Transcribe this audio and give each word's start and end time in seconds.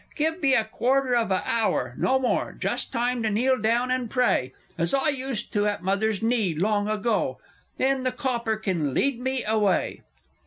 Give 0.15 0.41
me 0.41 0.55
a 0.55 0.65
quarter 0.65 1.15
of 1.15 1.29
a 1.29 1.43
hour 1.45 1.93
no 1.95 2.17
more 2.17 2.53
just 2.57 2.91
time 2.91 3.21
to 3.21 3.29
kneel 3.29 3.59
down 3.61 3.91
and 3.91 4.09
pray, 4.09 4.51
As 4.75 4.95
I 4.95 5.09
used 5.09 5.53
to 5.53 5.67
at 5.67 5.83
mother's 5.83 6.23
knee 6.23 6.55
long 6.55 6.89
ago 6.89 7.37
then 7.77 8.01
the 8.01 8.11
Copper 8.11 8.57
kin 8.57 8.95
lead 8.95 9.19
me 9.19 9.43
away. 9.45 10.01